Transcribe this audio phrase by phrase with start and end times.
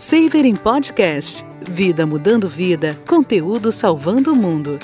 [0.00, 1.44] Saver em Podcast.
[1.60, 4.78] Vida mudando vida, conteúdo salvando o mundo.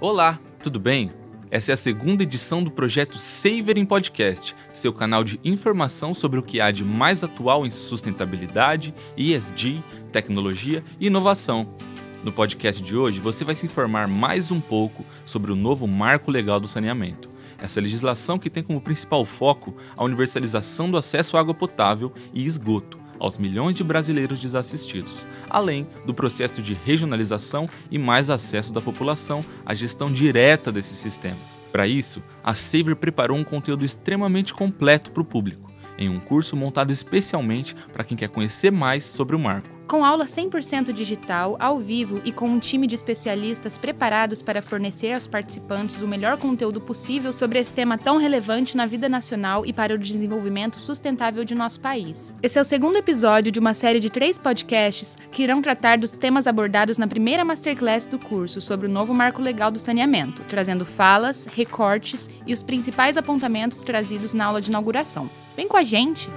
[0.00, 1.10] Olá, tudo bem?
[1.50, 6.38] Essa é a segunda edição do projeto Saver em Podcast, seu canal de informação sobre
[6.38, 9.82] o que há de mais atual em sustentabilidade, ESG,
[10.12, 11.74] tecnologia e inovação.
[12.22, 16.30] No podcast de hoje, você vai se informar mais um pouco sobre o novo Marco
[16.30, 17.28] Legal do Saneamento.
[17.58, 22.46] Essa legislação que tem como principal foco a universalização do acesso à água potável e
[22.46, 28.80] esgoto aos milhões de brasileiros desassistidos, além do processo de regionalização e mais acesso da
[28.80, 31.56] população à gestão direta desses sistemas.
[31.70, 36.56] Para isso, a Saver preparou um conteúdo extremamente completo para o público, em um curso
[36.56, 41.78] montado especialmente para quem quer conhecer mais sobre o marco com aula 100% digital, ao
[41.78, 46.80] vivo e com um time de especialistas preparados para fornecer aos participantes o melhor conteúdo
[46.80, 51.54] possível sobre esse tema tão relevante na vida nacional e para o desenvolvimento sustentável de
[51.54, 52.34] nosso país.
[52.42, 56.12] Esse é o segundo episódio de uma série de três podcasts que irão tratar dos
[56.12, 60.86] temas abordados na primeira masterclass do curso sobre o novo marco legal do saneamento, trazendo
[60.86, 65.28] falas, recortes e os principais apontamentos trazidos na aula de inauguração.
[65.54, 66.30] Vem com a gente!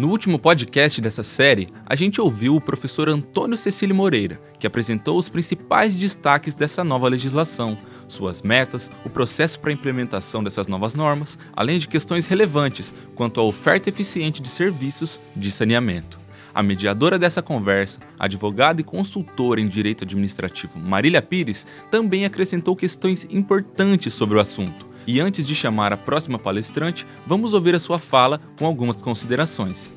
[0.00, 5.18] No último podcast dessa série, a gente ouviu o professor Antônio Cecílio Moreira, que apresentou
[5.18, 7.76] os principais destaques dessa nova legislação,
[8.08, 13.42] suas metas, o processo para a implementação dessas novas normas, além de questões relevantes quanto
[13.42, 16.18] à oferta eficiente de serviços de saneamento.
[16.54, 23.26] A mediadora dessa conversa, advogada e consultora em direito administrativo Marília Pires, também acrescentou questões
[23.30, 27.98] importantes sobre o assunto e antes de chamar a próxima palestrante, vamos ouvir a sua
[27.98, 29.92] fala com algumas considerações.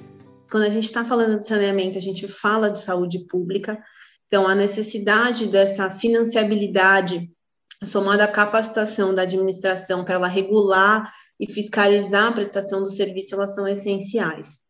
[0.50, 3.78] Quando a gente está falando de saneamento, a gente fala de saúde pública,
[4.26, 7.30] então a necessidade dessa financiabilidade
[7.84, 13.54] somada à capacitação da administração para ela regular e fiscalizar a prestação do serviço, elas
[13.54, 14.63] são essenciais.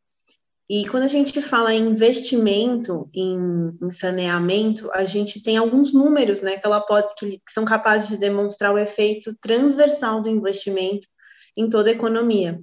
[0.69, 6.42] E quando a gente fala em investimento em, em, saneamento, a gente tem alguns números,
[6.42, 11.08] né, que ela pode que, que são capazes de demonstrar o efeito transversal do investimento
[11.55, 12.60] em toda a economia.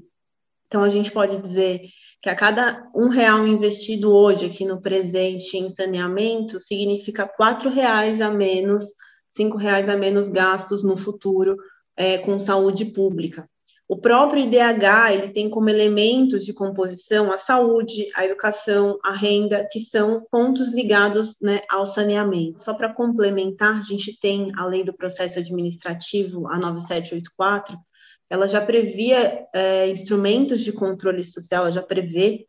[0.67, 1.83] Então a gente pode dizer
[2.23, 8.21] que a cada um real investido hoje aqui no presente em saneamento significa quatro reais
[8.21, 8.85] a menos,
[9.29, 11.57] cinco reais a menos gastos no futuro
[11.97, 13.49] é, com saúde pública.
[13.89, 19.69] O próprio IDH ele tem como elementos de composição a saúde, a educação, a renda,
[19.71, 22.63] que são pontos ligados né, ao saneamento.
[22.63, 27.77] Só para complementar, a gente tem a lei do processo administrativo, a 9784,
[28.31, 32.47] ela já previa é, instrumentos de controle social, ela já prevê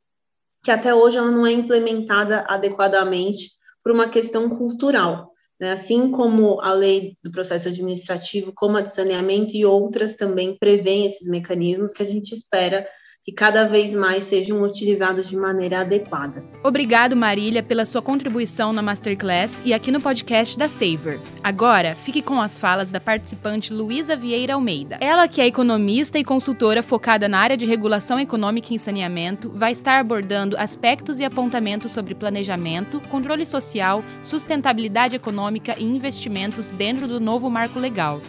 [0.64, 3.50] que até hoje ela não é implementada adequadamente
[3.84, 5.31] por uma questão cultural.
[5.62, 5.74] Né?
[5.74, 11.06] Assim como a lei do processo administrativo, como a de saneamento e outras também prevêem
[11.06, 12.88] esses mecanismos que a gente espera
[13.24, 16.44] que cada vez mais sejam utilizados de maneira adequada.
[16.64, 21.20] Obrigado, Marília, pela sua contribuição na Masterclass e aqui no podcast da Saver.
[21.44, 24.98] Agora, fique com as falas da participante Luísa Vieira Almeida.
[25.00, 29.72] Ela, que é economista e consultora focada na área de regulação econômica e saneamento, vai
[29.72, 37.20] estar abordando aspectos e apontamentos sobre planejamento, controle social, sustentabilidade econômica e investimentos dentro do
[37.20, 38.20] novo marco legal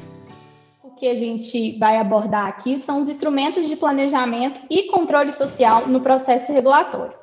[1.02, 6.00] que a gente vai abordar aqui são os instrumentos de planejamento e controle social no
[6.00, 7.14] processo regulatório.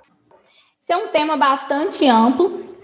[0.81, 2.75] Esse é um tema bastante amplo,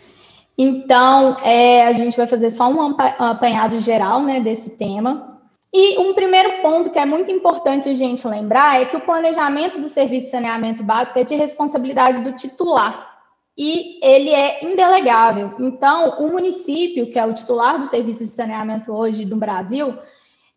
[0.58, 5.38] então é, a gente vai fazer só um apanhado geral né, desse tema.
[5.74, 9.78] E um primeiro ponto que é muito importante a gente lembrar é que o planejamento
[9.82, 13.20] do serviço de saneamento básico é de responsabilidade do titular
[13.58, 15.56] e ele é indelegável.
[15.60, 19.94] Então, o município, que é o titular do serviço de saneamento hoje do Brasil,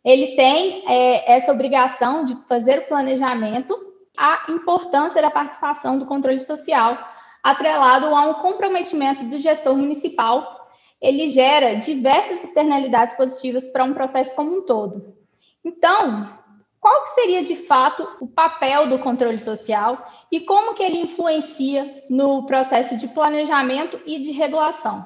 [0.04, 3.76] ele tem é, essa obrigação de fazer o planejamento,
[4.16, 6.98] a importância da participação do controle social,
[7.42, 10.68] atrelado a um comprometimento do gestor municipal,
[11.00, 15.16] ele gera diversas externalidades positivas para um processo como um todo.
[15.64, 16.36] Então,
[16.80, 22.04] qual que seria de fato o papel do controle social e como que ele influencia
[22.08, 25.00] no processo de planejamento e de regulação?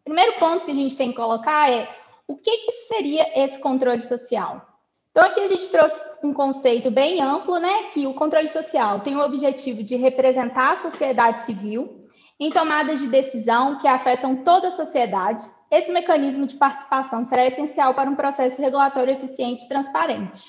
[0.00, 1.88] O primeiro ponto que a gente tem que colocar é
[2.28, 4.64] o que, que seria esse controle social?
[5.10, 7.84] Então, aqui a gente trouxe um conceito bem amplo, né?
[7.92, 12.04] Que o controle social tem o objetivo de representar a sociedade civil
[12.38, 15.44] em tomadas de decisão que afetam toda a sociedade.
[15.70, 20.44] Esse mecanismo de participação será essencial para um processo regulatório eficiente e transparente.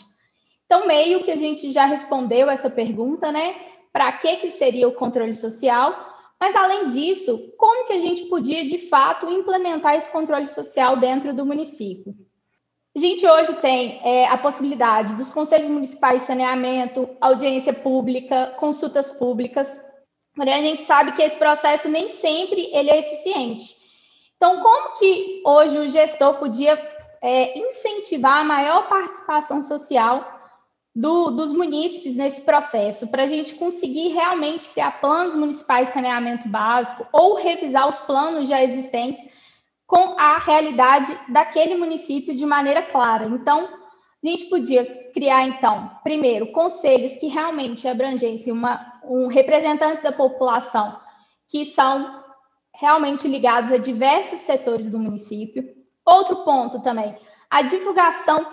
[0.66, 3.56] Então, meio que a gente já respondeu essa pergunta, né?
[3.92, 6.09] Para que, que seria o controle social?
[6.40, 11.34] Mas, além disso, como que a gente podia, de fato, implementar esse controle social dentro
[11.34, 12.16] do município?
[12.96, 19.10] A gente hoje tem é, a possibilidade dos conselhos municipais de saneamento, audiência pública, consultas
[19.10, 19.68] públicas,
[20.40, 23.76] Porém, a gente sabe que esse processo nem sempre ele é eficiente.
[24.38, 26.80] Então, como que hoje o gestor podia
[27.22, 30.39] é, incentivar a maior participação social
[31.00, 36.50] do, dos munícipes nesse processo, para a gente conseguir realmente criar planos municipais de saneamento
[36.50, 39.26] básico ou revisar os planos já existentes
[39.88, 43.28] com a realidade daquele município de maneira clara.
[43.28, 43.70] Então,
[44.22, 51.00] a gente podia criar, então, primeiro, conselhos que realmente abrangessem uma, um representante da população
[51.48, 52.22] que são
[52.76, 55.64] realmente ligados a diversos setores do município.
[56.06, 57.16] Outro ponto também,
[57.50, 58.46] a divulgação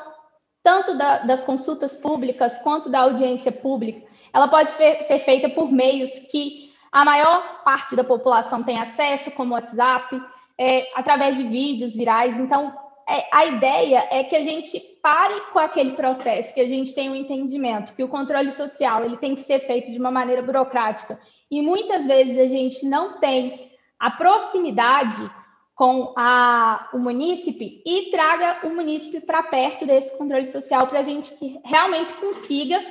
[0.67, 6.11] tanto da, das consultas públicas quanto da audiência pública, ela pode ser feita por meios
[6.29, 10.21] que a maior parte da população tem acesso, como WhatsApp,
[10.59, 12.37] é, através de vídeos virais.
[12.37, 12.75] Então,
[13.09, 17.13] é, a ideia é que a gente pare com aquele processo, que a gente tenha
[17.13, 21.17] um entendimento que o controle social ele tem que ser feito de uma maneira burocrática.
[21.49, 23.71] E muitas vezes a gente não tem
[24.01, 25.31] a proximidade
[25.77, 31.03] com a, o munícipe e traga o munícipe para perto desse controle social para a
[31.03, 32.83] gente que realmente consiga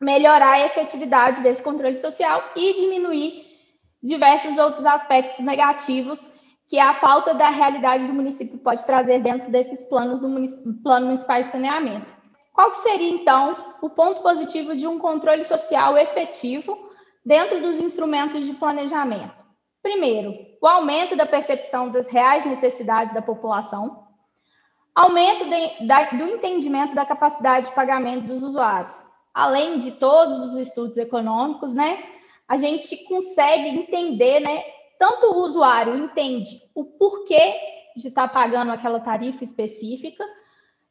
[0.00, 3.44] melhorar a efetividade desse controle social e diminuir
[4.00, 6.30] diversos outros aspectos negativos
[6.68, 10.28] que a falta da realidade do município pode trazer dentro desses planos do
[10.84, 12.14] plano municipal de saneamento.
[12.52, 16.88] Qual que seria então o ponto positivo de um controle social efetivo
[17.24, 19.45] dentro dos instrumentos de planejamento?
[19.86, 24.04] Primeiro, o aumento da percepção das reais necessidades da população,
[24.92, 29.00] aumento de, da, do entendimento da capacidade de pagamento dos usuários.
[29.32, 32.02] Além de todos os estudos econômicos, né,
[32.48, 34.64] a gente consegue entender, né,
[34.98, 37.54] tanto o usuário entende o porquê
[37.96, 40.24] de estar pagando aquela tarifa específica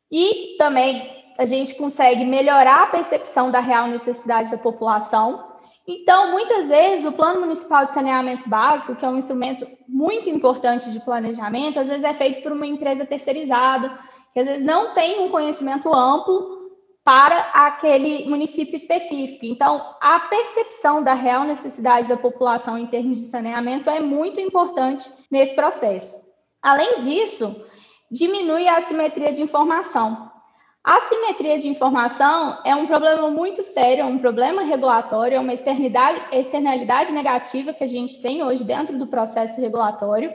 [0.09, 5.55] e também a gente consegue melhorar a percepção da real necessidade da população
[5.87, 10.91] então, muitas vezes, o Plano Municipal de Saneamento Básico, que é um instrumento muito importante
[10.91, 13.97] de planejamento, às vezes é feito por uma empresa terceirizada,
[14.33, 16.55] que às vezes não tem um conhecimento amplo
[17.03, 19.45] para aquele município específico.
[19.45, 25.07] Então, a percepção da real necessidade da população em termos de saneamento é muito importante
[25.29, 26.19] nesse processo.
[26.63, 27.63] Além disso,
[28.09, 30.31] diminui a assimetria de informação.
[30.85, 35.51] A assimetria de informação é um problema muito sério, é um problema regulatório, é uma
[35.51, 40.31] externalidade negativa que a gente tem hoje dentro do processo regulatório,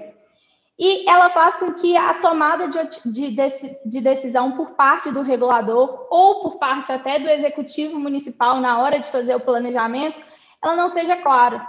[0.76, 6.08] e ela faz com que a tomada de, de, de decisão por parte do regulador
[6.10, 10.20] ou por parte até do executivo municipal na hora de fazer o planejamento,
[10.64, 11.64] ela não seja clara,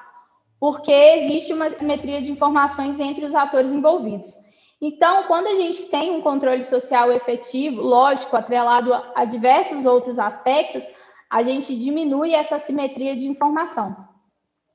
[0.60, 4.42] porque existe uma assimetria de informações entre os atores envolvidos.
[4.82, 10.84] Então, quando a gente tem um controle social efetivo, lógico, atrelado a, diversos outros aspectos,
[11.30, 13.96] a gente diminui essa simetria de informação.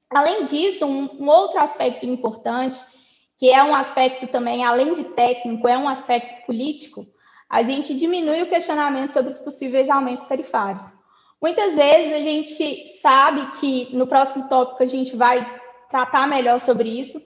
[0.09, 2.81] Além disso, um, outro aspecto importante,
[3.37, 7.05] que é um aspecto também, além de técnico, é um aspecto político,
[7.51, 10.85] a gente diminui o questionamento sobre os possíveis aumentos tarifários.
[11.43, 15.45] Muitas vezes a gente sabe que no próximo tópico a gente vai
[15.91, 17.21] tratar melhor sobre isso,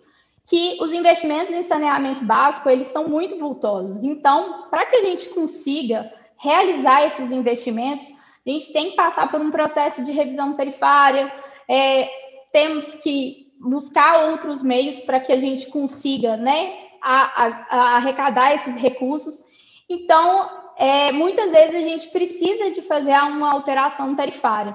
[0.51, 4.03] que os investimentos em saneamento básico eles são muito vultosos.
[4.03, 8.11] Então, para que a gente consiga realizar esses investimentos,
[8.45, 11.33] a gente tem que passar por um processo de revisão tarifária,
[11.69, 12.11] é,
[12.53, 18.53] temos que buscar outros meios para que a gente consiga né, a, a, a arrecadar
[18.53, 19.45] esses recursos.
[19.89, 24.75] Então, é, muitas vezes a gente precisa de fazer uma alteração tarifária.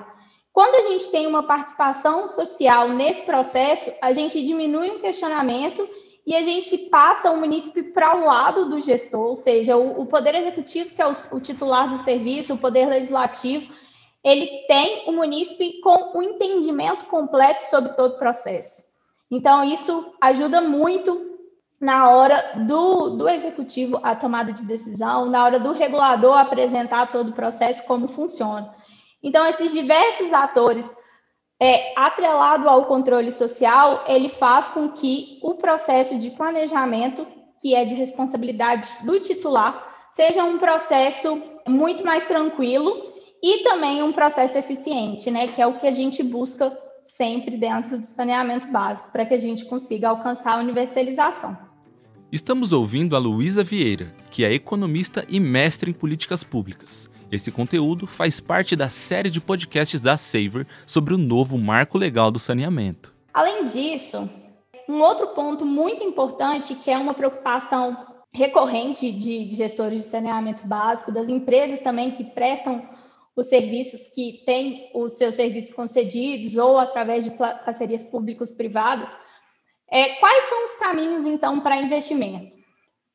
[0.55, 5.85] Quando a gente tem uma participação social nesse processo, a gente diminui um questionamento
[6.25, 10.05] e a gente passa o município para o lado do gestor, ou seja, o, o
[10.05, 13.69] poder executivo, que é o, o, titular do serviço, o poder legislativo,
[14.23, 18.81] ele tem o município com o um entendimento completo sobre todo o processo.
[19.29, 21.35] Então, isso ajuda muito
[21.81, 27.31] na hora do, do executivo a tomada de decisão, na hora do regulador apresentar todo
[27.31, 28.73] o processo, como funciona.
[29.25, 30.95] Então, esses diversos atores,
[31.59, 37.25] é, atrelado ao controle social, ele faz com que o processo de planejamento,
[37.59, 44.13] que é de responsabilidade do titular, seja um processo muito mais tranquilo e também um
[44.13, 45.47] processo eficiente, né?
[45.47, 46.77] Que é o que a gente busca
[47.07, 51.57] sempre dentro do saneamento básico, para que a gente consiga alcançar a universalização.
[52.31, 57.09] Estamos ouvindo a Luísa Vieira, que é economista e mestre em políticas públicas.
[57.31, 62.31] Esse conteúdo faz parte da série de podcasts da Saver sobre o novo marco legal
[62.31, 63.13] do saneamento.
[63.31, 64.27] Além disso,
[64.89, 67.95] um outro ponto muito importante que é uma preocupação
[68.33, 72.83] recorrente de gestores de saneamento básico, das empresas também que prestam
[73.35, 79.09] os serviços que têm os seus serviços concedidos ou através de parcerias públicos-privadas,
[79.89, 82.55] é, quais são os caminhos, então, para investimento?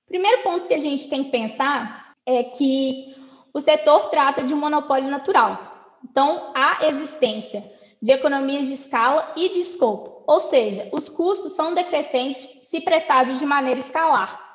[0.06, 3.14] Primeiro ponto que a gente tem que pensar é que
[3.52, 5.98] o setor trata de um monopólio natural.
[6.08, 7.64] Então, há existência
[8.00, 13.38] de economias de escala e de escopo, ou seja, os custos são decrescentes se prestados
[13.38, 14.50] de maneira escalar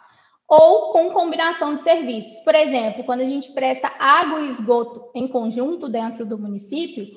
[0.48, 2.40] ou com combinação de serviços.
[2.44, 7.08] Por exemplo, quando a gente presta água e esgoto em conjunto dentro do município,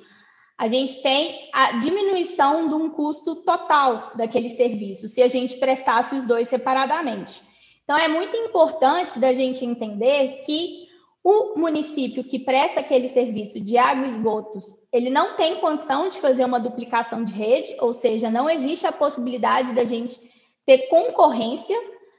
[0.58, 6.16] a gente tem a diminuição de um custo total daquele serviço, se a gente prestasse
[6.16, 7.40] os dois separadamente.
[7.84, 10.88] Então, é muito importante da gente entender que
[11.22, 16.20] o município que presta aquele serviço de água e esgotos, ele não tem condição de
[16.20, 20.18] fazer uma duplicação de rede, ou seja, não existe a possibilidade da gente
[20.66, 21.78] ter concorrência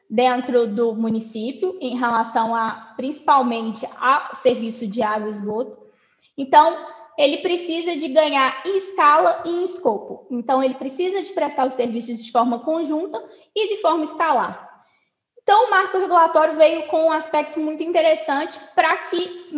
[0.10, 5.78] dentro do município em relação a principalmente ao serviço de água e esgoto.
[6.38, 10.26] Então, ele precisa de ganhar em escala e em escopo.
[10.32, 13.22] Então, ele precisa de prestar os serviços de forma conjunta
[13.54, 14.70] e de forma escalar.
[15.44, 19.50] Então, o marco regulatório veio com um aspecto muito interessante para que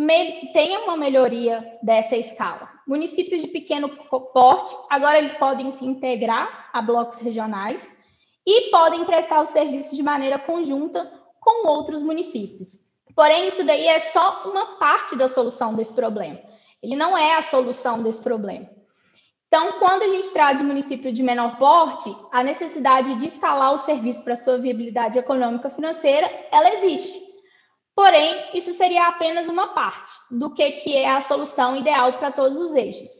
[0.52, 2.68] tenha uma melhoria dessa escala.
[2.84, 3.90] Municípios de pequeno
[4.32, 7.88] porte, agora eles podem se integrar a blocos regionais
[8.44, 12.70] e podem prestar o serviço de maneira conjunta com outros municípios.
[13.14, 16.40] Porém, isso daí é só uma parte da solução desse problema.
[16.82, 18.68] Ele não é a solução desse problema.
[19.46, 23.78] Então, quando a gente trata de município de menor porte, a necessidade de escalar o
[23.78, 27.20] serviço para sua viabilidade econômica financeira, ela existe.
[27.94, 32.56] Porém, isso seria apenas uma parte do que, que é a solução ideal para todos
[32.56, 33.10] os eixos.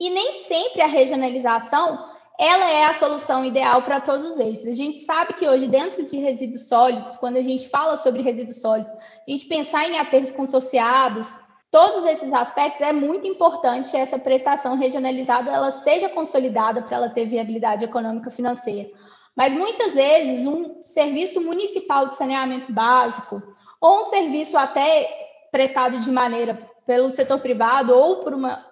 [0.00, 4.66] E nem sempre a regionalização ela é a solução ideal para todos os eixos.
[4.66, 8.60] A gente sabe que hoje, dentro de resíduos sólidos, quando a gente fala sobre resíduos
[8.60, 11.28] sólidos, a gente pensar em aterros consorciados,
[11.72, 17.24] todos esses aspectos, é muito importante essa prestação regionalizada ela seja consolidada para ela ter
[17.24, 18.90] viabilidade econômica financeira.
[19.34, 23.42] Mas muitas vezes um serviço municipal de saneamento básico
[23.80, 25.08] ou um serviço até
[25.50, 28.66] prestado de maneira pelo setor privado ou por uma,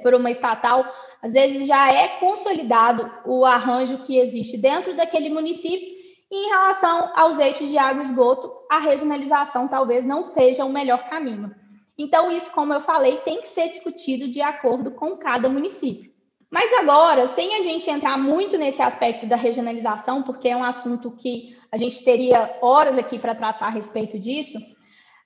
[0.00, 0.84] por uma estatal,
[1.20, 5.92] às vezes já é consolidado o arranjo que existe dentro daquele município
[6.30, 11.08] em relação aos eixos de água e esgoto, a regionalização talvez não seja o melhor
[11.08, 11.63] caminho.
[11.96, 16.12] Então, isso, como eu falei, tem que ser discutido de acordo com cada município.
[16.50, 21.10] Mas agora, sem a gente entrar muito nesse aspecto da regionalização, porque é um assunto
[21.10, 24.58] que a gente teria horas aqui para tratar a respeito disso,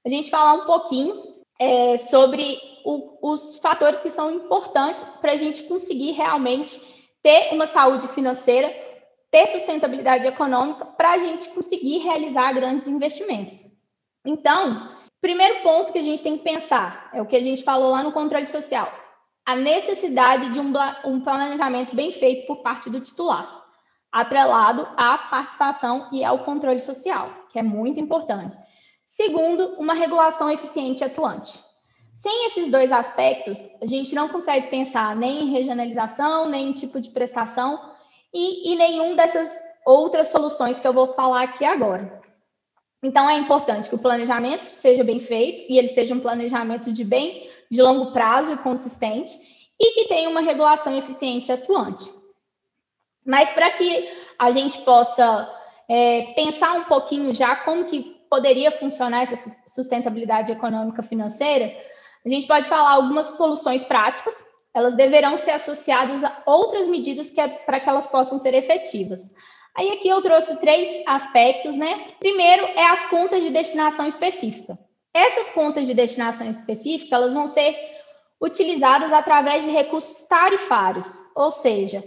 [0.04, 1.22] a gente falar um pouquinho
[1.58, 6.80] é, sobre o, os fatores que são importantes para a gente conseguir realmente
[7.22, 8.74] ter uma saúde financeira,
[9.30, 13.66] ter sustentabilidade econômica, para a gente conseguir realizar grandes investimentos.
[14.24, 17.90] Então, primeiro ponto que a gente tem que pensar é o que a gente falou
[17.90, 18.92] lá no controle social:
[19.44, 23.64] a necessidade de um, planejamento bem feito por parte do titular,
[24.12, 28.56] atrelado à participação e ao controle social, que é muito importante.
[29.04, 31.58] Segundo, uma regulação eficiente e atuante.
[32.16, 37.00] Sem esses dois aspectos, a gente não consegue pensar nem em regionalização, nem em tipo
[37.00, 37.80] de prestação
[38.34, 39.50] e, e nenhum dessas
[39.86, 42.20] outras soluções que eu vou falar aqui agora.
[43.02, 47.04] Então, é importante que o planejamento seja bem feito e ele seja um planejamento de
[47.04, 49.32] bem de longo prazo e consistente
[49.78, 52.10] e que tenha uma regulação eficiente e atuante.
[53.24, 55.54] Mas para que a gente possa
[55.88, 61.72] é, pensar um pouquinho já como que poderia funcionar essa sustentabilidade econômica financeira,
[62.24, 67.40] a gente pode falar algumas soluções práticas, elas deverão ser associadas a outras medidas que
[67.40, 69.20] é, para que elas possam ser efetivas.
[69.76, 72.12] Aí aqui eu trouxe três aspectos, né?
[72.18, 74.78] Primeiro é as contas de destinação específica.
[75.14, 77.76] Essas contas de destinação específica, elas vão ser
[78.40, 82.04] utilizadas através de recursos tarifários, ou seja,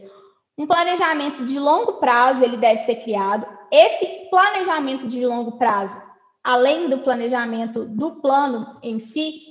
[0.57, 3.45] um planejamento de longo prazo ele deve ser criado.
[3.71, 6.01] Esse planejamento de longo prazo
[6.43, 9.41] além do planejamento do plano em si,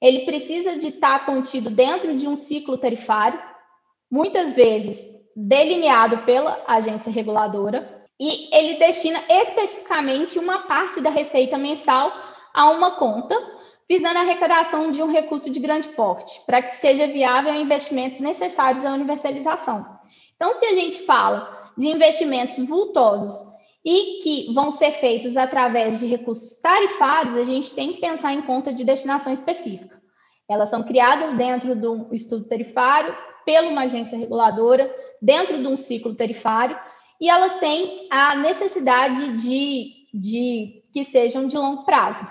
[0.00, 3.40] ele precisa de estar contido dentro de um ciclo tarifário,
[4.10, 5.00] muitas vezes
[5.46, 12.12] delineado pela agência reguladora, e ele destina especificamente uma parte da receita mensal
[12.52, 13.34] a uma conta,
[13.88, 18.84] visando a arrecadação de um recurso de grande porte, para que seja viável investimentos necessários
[18.84, 19.86] à universalização.
[20.36, 23.34] Então, se a gente fala de investimentos vultosos
[23.84, 28.42] e que vão ser feitos através de recursos tarifários, a gente tem que pensar em
[28.42, 29.98] conta de destinação específica.
[30.48, 33.16] Elas são criadas dentro do estudo tarifário,
[33.46, 36.78] pela uma agência reguladora, dentro de um ciclo tarifário,
[37.20, 42.26] e elas têm a necessidade de, de que sejam de longo prazo,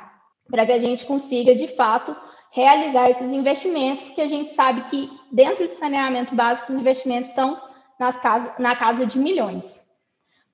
[0.50, 2.16] para que a gente consiga, de fato,
[2.52, 7.62] realizar esses investimentos, que a gente sabe que dentro de saneamento básico os investimentos estão
[8.00, 9.80] nas casa, na casa de milhões.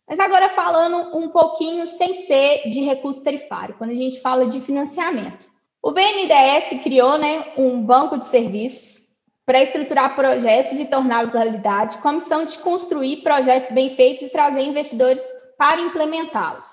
[0.07, 4.59] Mas agora falando um pouquinho sem ser de recurso tarifário, quando a gente fala de
[4.61, 5.47] financiamento.
[5.81, 9.04] O BNDES criou né, um banco de serviços
[9.45, 14.29] para estruturar projetos e torná-los realidade, com a missão de construir projetos bem feitos e
[14.29, 15.21] trazer investidores
[15.57, 16.67] para implementá-los.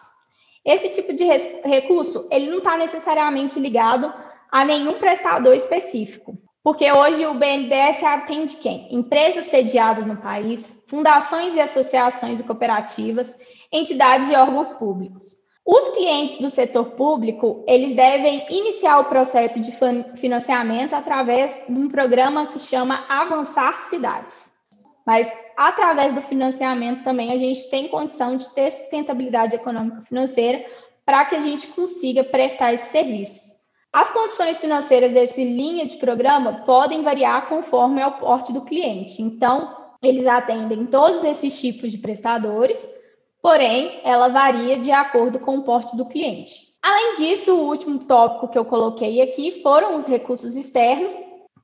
[0.64, 1.24] Esse tipo de
[1.64, 4.12] recurso, ele não está necessariamente ligado
[4.50, 8.94] a nenhum prestador específico, porque hoje o BNDES atende quem?
[8.94, 13.36] Empresas sediadas no país, fundações e associações e cooperativas,
[13.72, 15.41] entidades e órgãos públicos.
[15.64, 19.72] Os clientes do setor público, eles devem iniciar o processo de
[20.16, 24.52] financiamento através de um programa que chama Avançar Cidades.
[25.06, 30.64] Mas através do financiamento também a gente tem condição de ter sustentabilidade econômica financeira
[31.04, 33.52] para que a gente consiga prestar esse serviço.
[33.92, 39.20] As condições financeiras desse linha de programa podem variar conforme o porte do cliente.
[39.22, 42.78] Então, eles atendem todos esses tipos de prestadores
[43.42, 46.72] porém, ela varia de acordo com o porte do cliente.
[46.80, 51.12] Além disso, o último tópico que eu coloquei aqui foram os recursos externos,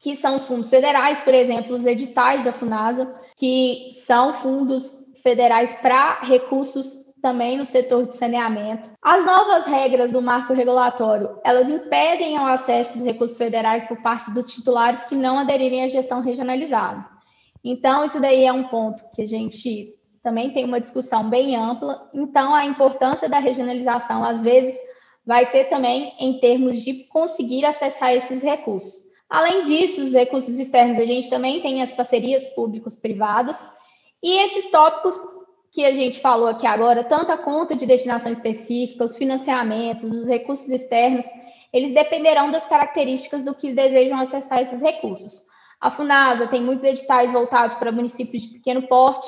[0.01, 4.93] que são os fundos federais, por exemplo, os editais da FUNASA, que são fundos
[5.23, 8.91] federais para recursos também no setor de saneamento.
[9.03, 14.33] As novas regras do marco regulatório, elas impedem o acesso aos recursos federais por parte
[14.33, 17.05] dos titulares que não aderirem à gestão regionalizada.
[17.65, 19.98] Então, isso daí é um ponto que a gente
[20.29, 22.07] também tem uma discussão bem ampla.
[22.13, 24.79] Então, a importância da regionalização, às vezes,
[25.25, 28.93] vai ser também em termos de conseguir acessar esses recursos.
[29.31, 33.57] Além disso, os recursos externos, a gente também tem as parcerias públicos-privadas
[34.23, 35.17] e esses tópicos
[35.73, 40.29] que a gente falou aqui agora, tanto a conta de destinação específica, os financiamentos, os
[40.29, 41.25] recursos externos,
[41.73, 45.43] eles dependerão das características do que desejam acessar esses recursos.
[45.81, 49.27] A FUNASA tem muitos editais voltados para municípios de pequeno porte,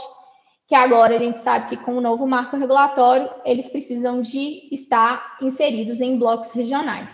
[0.71, 5.37] que agora a gente sabe que com o novo marco regulatório, eles precisam de estar
[5.43, 7.11] inseridos em blocos regionais.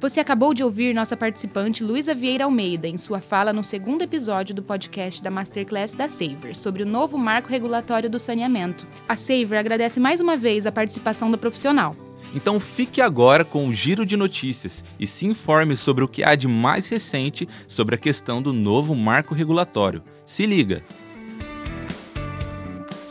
[0.00, 4.52] Você acabou de ouvir nossa participante Luísa Vieira Almeida em sua fala no segundo episódio
[4.52, 8.84] do podcast da Masterclass da Saver sobre o novo marco regulatório do saneamento.
[9.08, 11.94] A Saver agradece mais uma vez a participação do profissional.
[12.34, 16.34] Então fique agora com o giro de notícias e se informe sobre o que há
[16.34, 20.02] de mais recente sobre a questão do novo marco regulatório.
[20.26, 20.82] Se liga!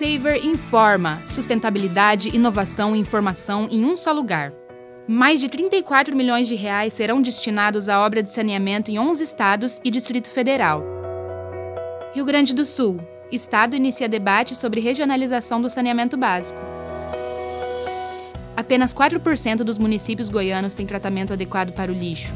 [0.02, 4.52] Saver informa sustentabilidade, inovação e informação em um só lugar.
[5.08, 9.80] Mais de 34 milhões de reais serão destinados à obra de saneamento em 11 estados
[9.84, 10.84] e Distrito Federal.
[12.16, 13.00] Rio Grande do Sul.
[13.32, 16.60] Estado inicia debate sobre regionalização do saneamento básico.
[18.58, 22.34] Apenas 4% dos municípios goianos têm tratamento adequado para o lixo.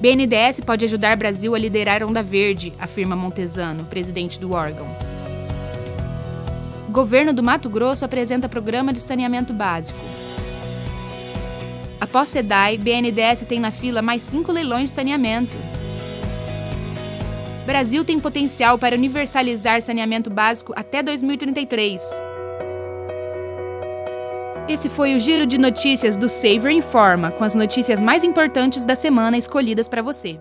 [0.00, 5.13] BNDES pode ajudar Brasil a liderar Onda Verde, afirma Montesano, presidente do órgão.
[6.94, 9.98] Governo do Mato Grosso apresenta programa de saneamento básico.
[12.00, 15.56] Após SEDAI, BNDES tem na fila mais cinco leilões de saneamento.
[17.66, 22.00] Brasil tem potencial para universalizar saneamento básico até 2033.
[24.68, 28.94] Esse foi o giro de notícias do Saver Informa, com as notícias mais importantes da
[28.94, 30.38] semana escolhidas para você.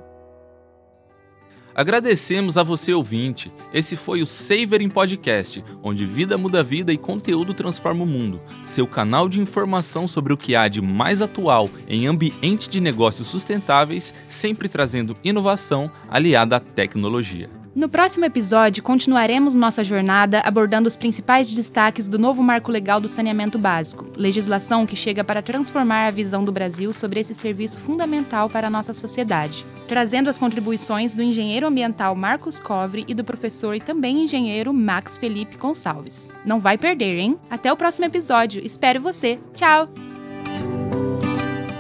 [1.76, 3.52] Agradecemos a você ouvinte.
[3.74, 8.40] Esse foi o Saver em Podcast, onde vida muda vida e conteúdo transforma o mundo.
[8.64, 13.28] Seu canal de informação sobre o que há de mais atual em ambiente de negócios
[13.28, 17.63] sustentáveis, sempre trazendo inovação aliada à tecnologia.
[17.76, 23.10] No próximo episódio, continuaremos nossa jornada abordando os principais destaques do novo marco legal do
[23.10, 28.48] saneamento básico, legislação que chega para transformar a visão do Brasil sobre esse serviço fundamental
[28.48, 33.74] para a nossa sociedade, trazendo as contribuições do engenheiro ambiental Marcos Covre e do professor
[33.74, 36.30] e também engenheiro Max Felipe Gonçalves.
[36.46, 37.40] Não vai perder, hein?
[37.50, 38.64] Até o próximo episódio.
[38.64, 39.40] Espero você.
[39.52, 39.90] Tchau!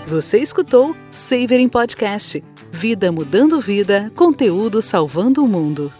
[0.08, 2.44] Você escutou Savering Podcast
[2.76, 5.94] Vida mudando vida, conteúdo salvando o mundo.